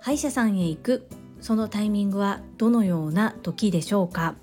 [0.00, 1.08] 歯医者さんへ行く。
[1.40, 4.34] そのタイミングはどのような時でしょうか。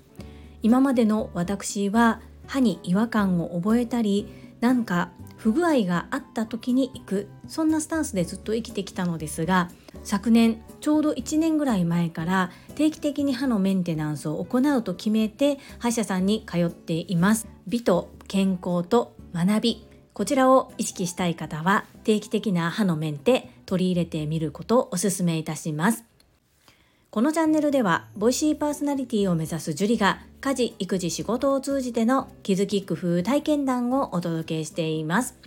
[0.62, 4.28] 今までの私は歯に違和感を覚えたり
[4.60, 7.28] なんか不具合があった時に行く。
[7.46, 9.70] そんなスタンスでずっと生きてきたのですが
[10.02, 17.48] 昨年ちょうど1年ぐらい前から定期的に歯のメンテナンスを行うと決めて歯医者さんに通っています。
[17.66, 19.89] 美と健康と学び。
[20.20, 26.04] こちらを意識したい方は定期的な歯のメンテ取り入れてみることをお勧めいたします。
[27.08, 35.38] このチャンネルではボイシーパーソナリティを目指す樹里が家事育児仕事を通じての気づき工夫体験談をお届けしています。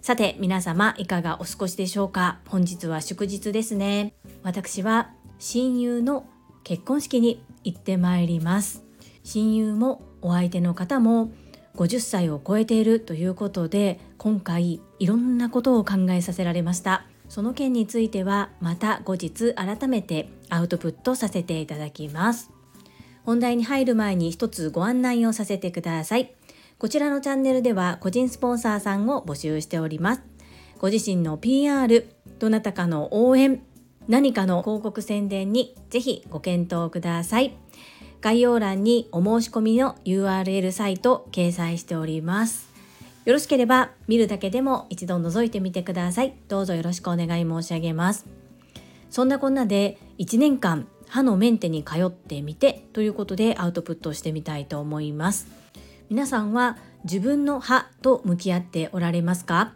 [0.00, 2.38] さて皆様いかがお過ごしでしょうか？
[2.48, 4.14] 本日は祝日ですね。
[4.42, 6.24] 私は親友の
[6.62, 8.84] 結婚式に行ってまいります。
[9.22, 11.30] 親友もお相手の方も
[11.76, 17.06] 50歳を超えているということで今回いろんなことを考えさせられました。
[17.28, 22.50] その件についてはまた後日改めてアウトプットさせていただきます。
[23.24, 26.34] 本題に入る前に一つご案内をさせてください。
[26.78, 30.22] こちらのチャンネルでは個人スポンサーさんを募集しております。
[30.78, 32.06] ご自身の PR
[32.38, 33.62] どなたかの応援
[34.06, 37.56] 何かの広告宣伝にぜひご検討ください。
[38.24, 42.72] 概要欄にお申し込みの URL サイト掲載しております
[43.26, 46.34] よろしければ見るだけでも一度覗いてみてください。
[46.48, 48.24] どうぞよろしくお願い申し上げます。
[49.10, 55.46] そんなこんなで1年間歯のメンテに通ってみてということでアウトプットしてみたいと思います。
[56.08, 59.74] 皆さんは自分の歯と向き合っておられますか？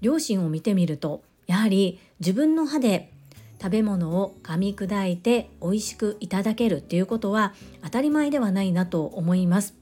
[0.00, 3.12] 両親を見てみるとやはり自分の歯で
[3.60, 9.74] 食べ物を噛み砕いて美味しくいただけるっていうことは当たり前ではないなと思います。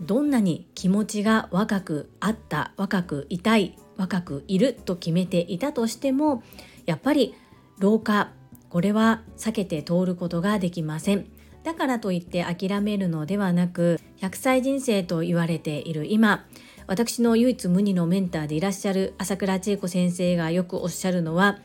[0.00, 6.42] どんなに気持ちが若くあった若くいたい若くいると決めていたとしても
[6.84, 7.34] やっぱり
[7.78, 8.30] 老化
[8.68, 11.26] これは避けて通ることができません
[11.62, 16.44] だからといって諦めるのではなく100歳人生と言われている今
[16.86, 21.58] 私の唯一無二のメンターでいらっしゃる朝倉千恵子先生がよくおっしゃるのは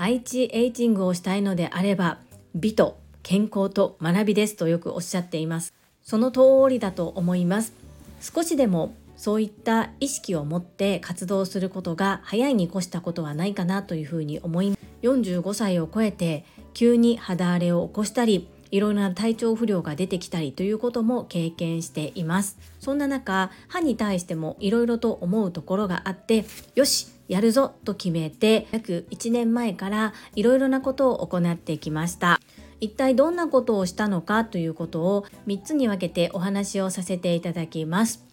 [0.00, 2.18] 愛知エイジングをしたいのであれば
[2.54, 5.74] 美と健康と学びですとよくおっしゃっています。
[6.04, 7.72] その通りだと思います。
[8.20, 16.44] 少しでもそういった意識を持って活動することが早いに越したことはないかなというふうに思い45歳を超えて
[16.74, 22.56] 急に肌荒れを起こしたりいろいろな体調不良が出てきたりということも経験しています。
[22.78, 26.44] そんな中歯に対してもいろいろと思うところがあって
[26.76, 32.40] よしやるぞと決めて約1年前からいろいろなことを行ってきました
[32.80, 38.24] 一体どんなことをしたのかということを3つに分けてお話をさせていただきます。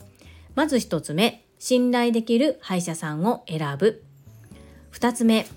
[0.53, 4.03] まず1つ目、信頼できる歯医者さんを選ぶ。
[4.93, 5.47] 2つ目、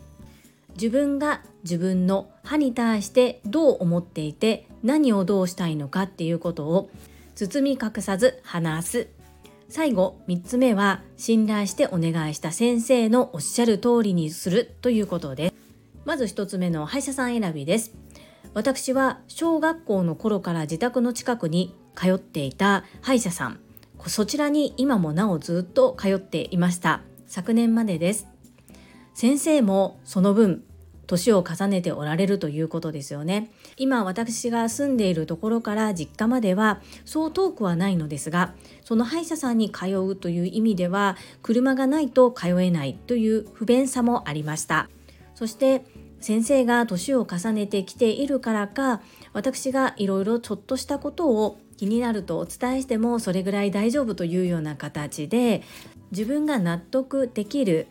[0.75, 6.89] 自分が自分の歯に対してどう思っていて何をどうしたいのかっていうことを
[7.35, 9.18] 包み隠さず話す。
[9.69, 15.55] 最後3つ目は信頼してお願いした先生のおっしゃる通りにするということです。
[16.05, 17.93] まず1つ目の歯医者さん選びです。
[18.55, 23.61] 私は小学校の頃から自宅の近くに通っていた歯医者さん
[24.07, 28.29] そちらに今もなおずっと通っていました昨年までです
[29.15, 30.63] 先生もその分
[31.09, 33.51] 年を重ねておられるということですよね。
[33.77, 38.55] 今私が住んでいるところから実家まではそう遠くはないのですが
[38.85, 44.89] その歯医者さんに通うという意味では車がないと通えないという不便さもありました。
[45.35, 45.85] そして
[46.21, 49.01] 先生が年を重ねてきているからか
[49.33, 55.63] 私がいろいろちょっとしたことを気になるとお伝えしてもそれぐらい大丈夫というような形で
[56.11, 57.87] 自分が納得できる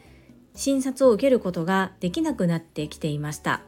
[0.58, 3.62] 診察を受けることができなくなってきていました。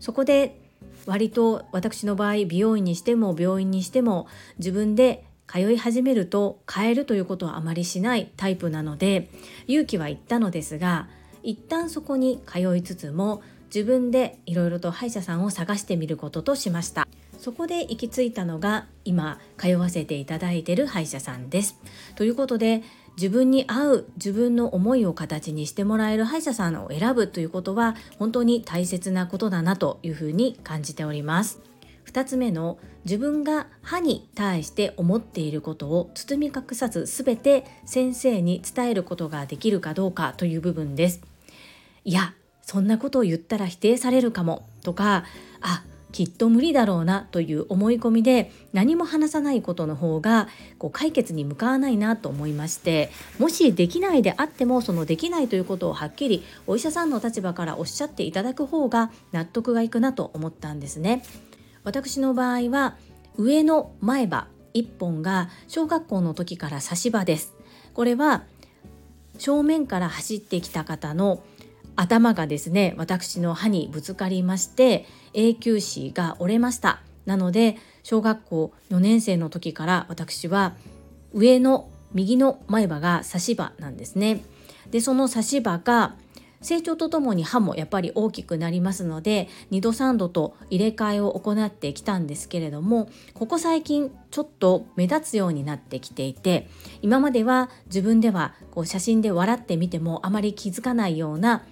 [0.00, 0.60] そこで
[1.06, 4.26] 割と私の場合美容院にしても病院にしても
[4.58, 9.30] 自分で通い始めると変えるということはあまりしないタイプなので
[9.66, 11.08] 勇気は言ったのですが
[11.42, 17.06] 一旦そこに通いつつも自分でいろいろと歯医者さんを探してみることとしました。
[17.38, 21.78] そこで行き着いたのが今通わせていただいている歯医者さんです。
[22.14, 22.82] ということで
[23.16, 31.60] 自分に合う自分の思いを形にしてもらえる歯医者さんを選ぶということは本当に大切なことだなというふうに感じております。
[32.06, 41.22] 2つ目の自分が歯に対して思っていることを包み隠さず全て先生に伝えることができるかどうかという部分です。
[42.04, 45.24] いやそんなことを言ったら否定されるかもとか
[45.60, 45.84] あ
[46.14, 50.46] きっと無理だろうなという思い込みで何も話さないことの方が
[50.78, 61.24] こう解決に向かわないなと思いましてもしできないであってもそのできないということをはっきりお医者さんの立場からおっしゃっていただく方が納得がいくなと思ったんですね。
[61.82, 62.94] 私の場合は
[63.36, 67.54] 上の前歯1本が小学校の時から差し歯です。
[67.92, 68.44] これは
[69.38, 71.42] 正面から走ってきた方の
[71.96, 77.00] 頭がですね私の歯にぶつかりまして永久歯が折れました。
[77.26, 80.74] なので小学校4年生の時から私は
[81.32, 84.42] 上の右の前歯が差し歯なんですね。
[84.90, 86.16] でその差し歯が
[86.64, 96.68] 成長とともに歯もやっぱり大きくなりますので2度3度と入れ替えを行ってきたんですけれどもここ最近ちょっと目立つようになってきていて
[97.02, 101.64] 今までは自分ではこう写真で笑ってみてもあまり気づかないような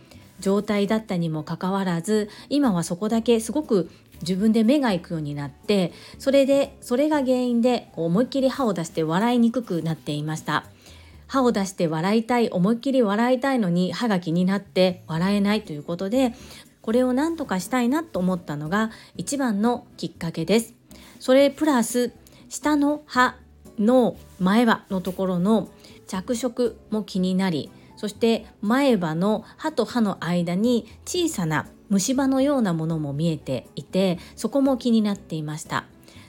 [0.43, 3.91] 状態だったにもかかわらず今はそこだけすごく
[4.21, 10.67] 自分で目が行くようになってそれでそれが原因でこう思いっきり歯を出して笑いにくくなっていました。
[11.29, 16.35] 歯を出して笑いたい思いっきり笑いたいのに歯が気になって笑えないということで
[16.83, 20.75] これを何とかしたいなと思ったのが一番のきっかけです。
[21.21, 22.13] それプラス
[22.51, 23.37] 下の歯
[23.79, 25.71] の前歯のところの
[26.07, 27.71] 着色も気になり
[28.03, 35.85] そして前歯の歯と歯の間に小さな虫歯のようなものも見えていてそこも気になっていました。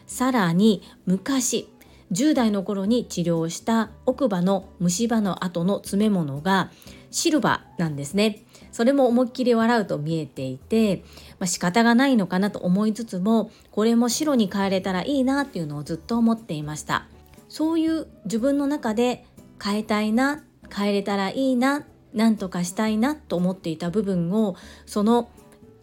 [0.05, 1.67] さらに昔
[2.11, 6.69] 10代の頃に治療した奥歯の虫歯の後の詰め物が
[7.09, 8.43] シルバーなんですね。
[8.71, 10.97] それも思いっきり笑うと見えていて、
[11.39, 17.07] まあ、仕方がないのかなと思いつつもこれも白に変えれたらいいなっていうのをずっと思っていました。
[17.49, 19.25] そういう自分の中で
[19.59, 20.43] 変えたいな
[20.73, 24.55] 変えれたらいいな何とかしたいなと思っていた部分を
[24.85, 25.29] その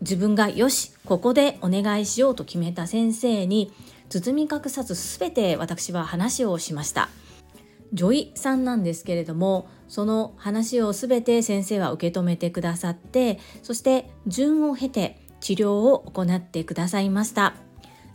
[0.01, 3.73] 自分がよしここでお願いしようと決めた先生に
[4.09, 7.09] 包み隠さず全て私は話をしました。
[7.93, 17.55] 女医さんなんですけれどもその話を全て先生は受け止めてくださってそして順を経て治療を行ってくださいました。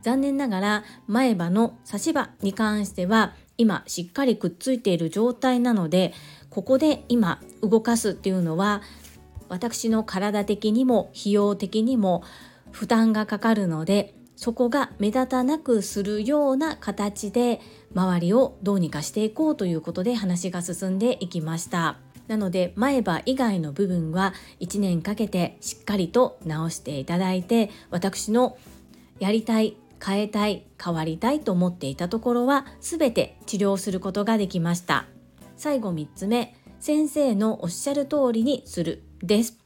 [0.02, 6.14] 残念ながら前歯の差し歯に関しては今しっかりくっついている状態なので
[6.56, 8.82] ここで今動かすっていうのは
[9.50, 12.24] 私の体的にも費用的にも
[12.72, 17.60] 負担がかかるのでそこが目立たなくするような形で
[17.94, 21.98] 周りをどうにかしていこうということで話が進んでいきました。
[22.30, 28.58] なので前歯以外の部分は1年かけてしっかりと直していただいて私の
[29.20, 35.06] やりたい変えたい変わりたいと思っていたところは全て治療することができました。
[35.66, 39.58] 最後3つ目先生のおっしゃる通りにするです。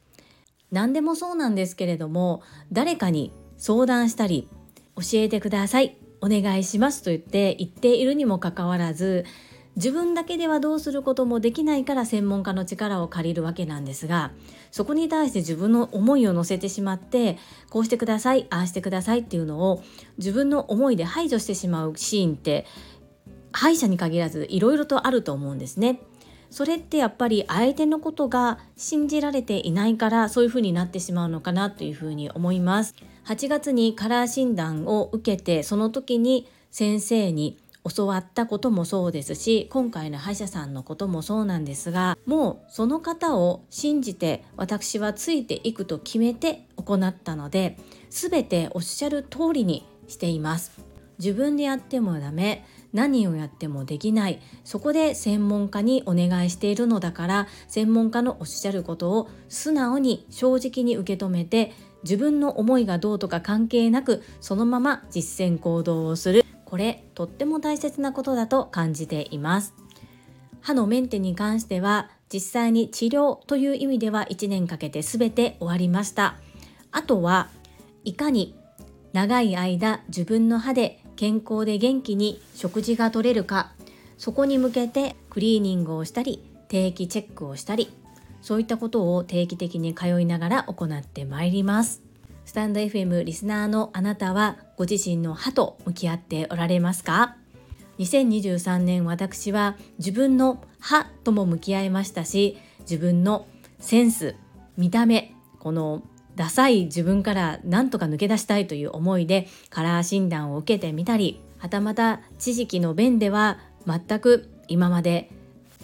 [0.72, 2.42] 何でもそうなんですけれども
[2.72, 4.48] 誰かに相談したり
[4.96, 9.26] 教えてくださいお願いしますと言って言っているにもかかわらず
[9.76, 14.32] 自分だけではどうすることもできないから専門家の力を借りるわけなんですが
[14.72, 17.38] そこに対して自分の思いを乗せてしまって
[17.70, 19.84] こうしてくださいああしてくださいっていうのを
[20.18, 22.66] 自分の思いで排除してしまうシーンって
[23.52, 26.02] 歯医者に限らずいろいろとあると思うんですね。
[26.50, 32.96] それってやっぱり相手のことが信じられていないからそういうふうになってしまうのかなというふうに思います。
[33.26, 37.60] 8月にカラー診断を受けてその時に先生に
[37.96, 47.78] 教わったこともそうですし今回の歯医者さんのこともそうなんですがもうその方を信じて私はついていくと決めて行ったので
[48.10, 50.72] 全ておっしゃる通りにしています
[51.20, 61.74] 自分でやってもダメ何をやってもできないそこで専門家にお願いしているのだから専門家のおっしゃることを素直に正直に受け止めて
[62.04, 66.44] 自分の思いがどうとか関係なくそのまま実践行動をする。
[66.66, 69.74] これとっても大切なことだと感じています。
[70.62, 76.38] 歯のメンテに関しては実際に治療という意味では1年かけて全て終わりました。
[76.92, 77.50] あとは
[78.04, 78.56] いかに
[79.14, 83.74] 長い間自分の歯で健康で元気に食事が取れるか
[84.18, 87.92] そこに向けてクリーニングをしたり定期チェックをしたり
[88.42, 92.02] そういったことを定期的に通いながら行ってまいります。
[92.46, 97.36] スタンド FM リスナーのあなたはご自身の歯と向き合っておられますか
[97.98, 103.46] ？2023年私は自分の歯とも向き合いましたし自分の
[103.80, 104.38] センス
[104.78, 106.02] 見た目この
[106.36, 115.30] ダサい自分からなんとか抜け出したいという思いでカラー診断を受けてみたりはたまた知識の便では全く今まで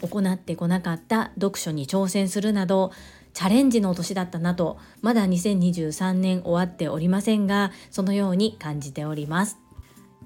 [0.02, 2.92] 行ってこなかった読書に挑戦するなど
[3.34, 9.65] チャレンジの年だったなとまだ2023年終わっておりませんがそのように感じております。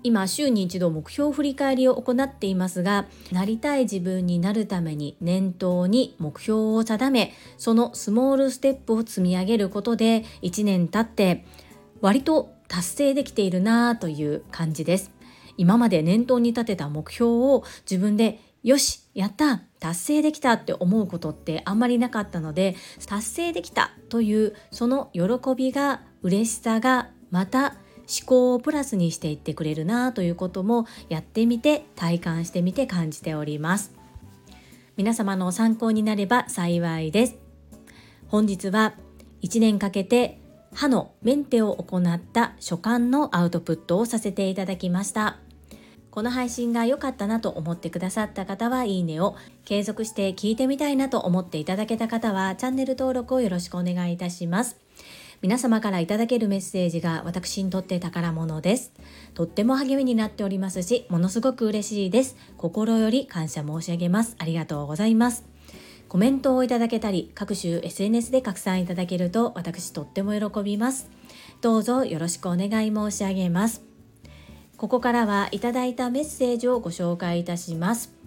[0.04, 11.46] 今週に一度目標振り返りを行っていますがなりたい自分になるために念頭に目標を定めそのスモールステップを積み上げることで1年経って
[12.02, 15.12] 割と達成できているなという感じです。
[15.58, 25.22] 今まで念頭に立てた目標を自分でよしやった達成できたって思うことってあんまりなかったので達成できたというその喜
[25.58, 27.76] びが嬉しさがまた
[28.10, 33.94] 思考をプラスにしていってくれるなということもやってみて体感してみて感じております。
[34.98, 37.38] 皆様の参考になれば幸いです。
[38.28, 38.96] 本日は
[39.44, 40.40] 1年かけて
[40.74, 45.38] 歯のメンテを行った所感のアウトプットをさせていただきました。
[46.12, 54.78] この配信が良かったなと思ってくださった方はいいねを継続して聞いてみたいなと思っていただけた方はチャンネル登録をよろしくお願いいたします。
[55.42, 58.92] 皆様からいただけるメッセージが私にとって宝物です。
[59.34, 62.36] とっても励みになっておりますし、ものすごく嬉しいです。
[62.58, 64.36] 心より感謝申し上げます。
[64.38, 65.46] ありがとうございます。
[66.10, 71.10] コメントをいただけたり、各種 SNS で拡散いただけると私とっても喜びます。
[71.62, 73.82] どうぞよろしくお願い申し上げます。
[74.76, 78.19] ここからはいただいたメッセージをご紹介いたします。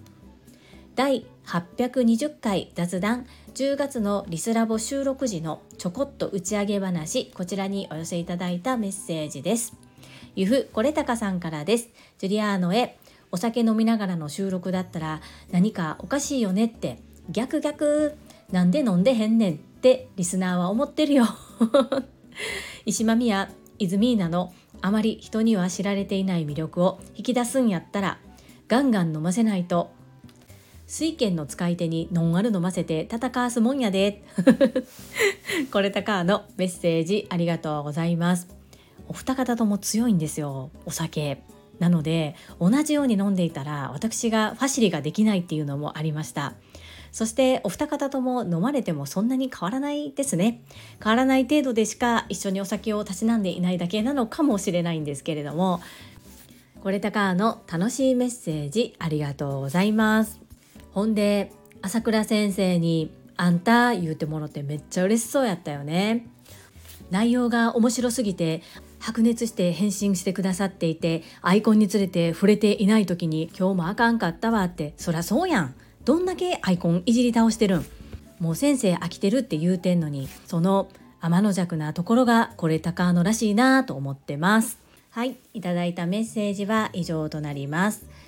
[0.95, 9.73] 第820回雑談10月のリスラボ収録時のちょこっと打ち上げ話こちらにお寄せいただいたメッセージです。
[10.35, 11.89] ゆふこれたかさんからです。
[12.19, 12.99] ジュリアーノへ
[13.31, 15.21] お酒飲みながらの収録だったら
[15.51, 18.15] 何かおかしいよねって逆逆
[18.51, 21.25] なんで飲んでへんねんってリスナーは思ってるよ。
[22.85, 28.19] 石間宮イズミーナのあまり人には知られていない魅力を引き出すんやったら
[28.67, 29.91] ガンガン飲ませないと
[30.93, 34.23] 水拳の使い手にノンアル飲ませて戦わすもんやで。
[35.73, 38.47] これたかのメッセージありがとうございます。
[39.07, 41.41] お二方とも強いんですよお酒。
[41.79, 46.53] なので同じように飲んでいたら私がファシリができないっていうのもありました。
[47.11, 50.61] そしてお二方とも飲まれてもそんなに変わらないですね。
[51.03, 55.81] 変わらない程度でしか一緒にお酒をたしなんでいないだけなのかもしれないんですけれども。
[56.83, 60.42] これたかの楽しいメッセージありがとうございます。
[60.93, 66.27] ほんで朝倉先生に「あんた」言うてもろてめっちゃ嬉しそうやったよね。
[67.11, 68.61] 内容が面白すぎて
[68.99, 75.75] 白熱して返信してくださっていてアイコンにつれて触れていない時に「今日もあかんかったわ」ってそらそうやん。
[76.05, 77.85] どんだけアイコンいじり倒してるん。
[78.39, 80.89] もう先生飽きてるって言うてんのにその
[81.21, 84.79] 天の弱なところがこれ高野らしいなと思ってます。
[85.11, 88.05] はいいただいたメッセージは以上となります。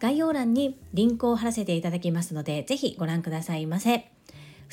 [0.00, 4.10] 概要欄にリンクを貼らせていただきますので、ぜひご覧くださいませ。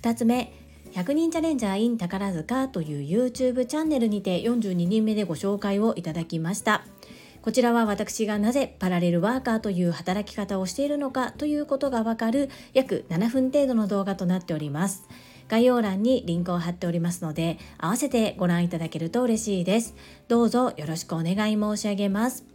[0.02, 0.54] 2つ目、
[0.92, 6.86] 100人チャレンジャー in 宝塚という YouTube チャンネルにて42人目でご紹介をいただきました。
[7.42, 15.08] こちらは私がなぜパラレルワーカーという働き方をしているのかということがわかる約7分程度の動画となっております。
[15.48, 19.96] 概要欄にリンクを貼っておりますので、合わせてご覧いただけると嬉しいです。
[20.28, 22.55] どうぞよろしくお願い申し上げます。